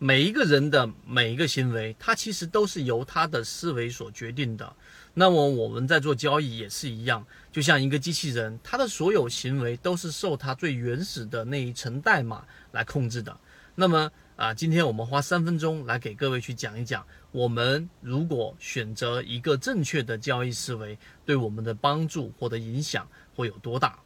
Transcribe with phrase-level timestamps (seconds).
[0.00, 4.72] 每一个人的每一个行为，它其实都是由他的思维所决定的。
[5.14, 13.36] 那么我们在做交易也是一样，就像一个机器人，它的所有行为都是受它最原始的那一层代码来控制的。
[13.74, 20.96] 那么啊，今天我们花三分钟来给各位去讲一讲，我们如果选择一个正确的交易思维，
[21.26, 23.98] 对我们的帮助或者影响会有多大？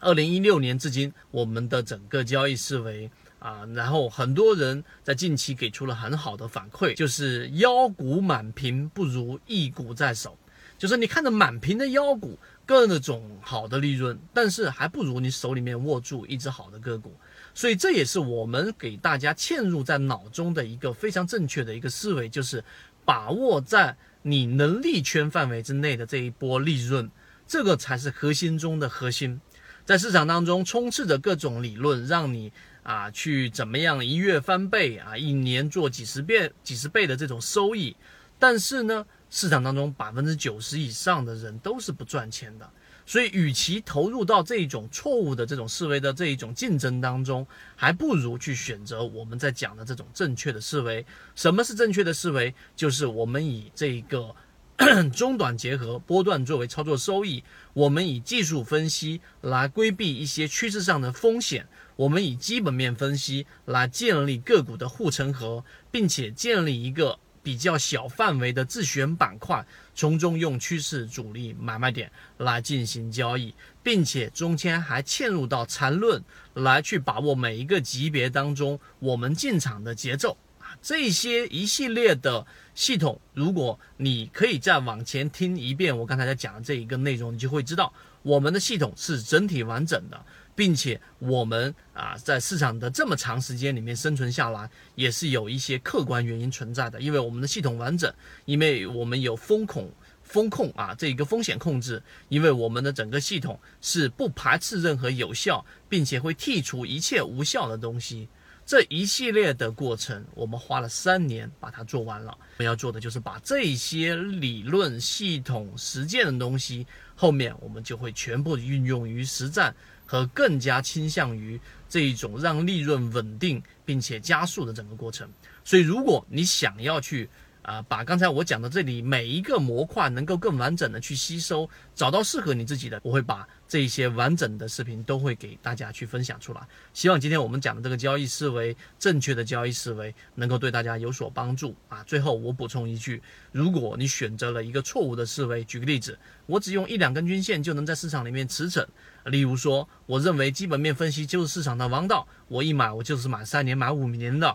[0.00, 3.08] 二零一六年至今，我们的整个交易思维。
[3.44, 10.34] 啊，然后很多人在近期给出了很好的反馈，就是腰股满屏不如一股在手，
[10.78, 17.14] 就是你看着满屏的腰股，各种好的利润，但是还不如你手里面握住一只好的个股，
[17.52, 22.64] 所以这也是我们给大家嵌入在脑中的一个非常正确的一个思维，就是
[23.04, 27.10] 把握在你能力圈范围之内的这一波利润，
[27.46, 29.38] 这个才是核心中的核心，
[29.84, 32.50] 在市场当中充斥着各种理论，让你。
[32.84, 37.96] 啊，去怎么样一月翻倍啊，一年做几十遍、几十倍的这种收益，
[38.38, 42.70] 但是呢，市场当中百分之九十以上的人都是不赚钱的，
[43.04, 51.04] 所以与其投入到这种错误的这种思维的这一种竞争当中，还不如去选择我们在讲的这种正确的思维。
[51.34, 52.54] 什么是正确的思维？
[52.76, 54.34] 就是我们以这个。
[55.14, 57.44] 中短结合波段作为操作收益，
[57.74, 69.64] 我们以技术分析来规避一些趋势上的风险，我们以基本面分析来建立个股的护城河，并且建立一个比较小范围的自选板块，
[69.94, 76.20] 从中用趋势主力买卖点来进行交易，并且中间还嵌入到缠论
[76.54, 80.36] 来去把握每一个级别当中我们进场的节奏。
[80.82, 90.20] 这些一系列的系统，如果你可以再往前听一遍我刚才在讲的这一个内容，你就会知道我们的系统是整体完整的，
[90.54, 97.00] 并且我们啊在市场的这么长时间里面生存下来，也是有一些客观原因存在的。
[97.00, 98.12] 因为我们的系统完整，
[98.44, 99.90] 因为我们有风控
[100.22, 108.28] 风控啊这一个风险控制，因为我们的整个系统是不排斥任何有效，并且会剔除一切无效的东西。
[108.66, 112.36] 这一系列的过程，我们花了三年把它做完了。
[112.58, 119.74] 我们要做的就是把这些理论、系统、实践的东西，后面我们就会全部运用于实战，
[120.06, 121.60] 和更加倾向于
[121.90, 125.28] 这一种让利润稳定并且加速的整个过程。
[125.62, 127.28] 所以，如果你想要去，
[127.64, 136.60] 啊，把刚才我讲的这里每一个模块能够更完整的去吸收，找到适合你自己的，我会把这些完整的视频都会给大家去分享出来。
[136.92, 142.04] 希望今天我们讲的这个交易思维，正确的交易思维能够对大家有所帮助啊。
[142.04, 148.86] 最后我补充一句，如果你选择了一个错误的思维，举个例子，我只用一两根均线就能在市场里面驰骋，
[149.24, 154.54] 例如说，我认为基本面分析就是市场的王道，我一买我就是买三年、买五年的。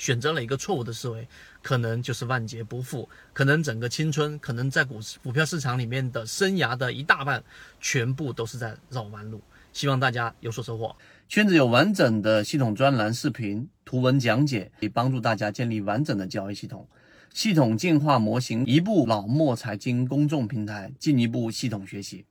[0.00, 1.28] 选择了一个错误的思维，
[1.60, 7.44] 可能就是万劫不复，可能整个青春，可能在股股票市场里面的生涯的一大半，
[7.82, 9.42] 全部都是在绕弯路。
[9.74, 10.96] 希望大家有所收获。
[11.28, 16.88] 圈子有完整的系统专栏、视频、图文讲解，可以帮助大家建立完整的交易系统。
[17.34, 22.24] 系统进化模型，一步老墨财经公众平台，进一步系统学习。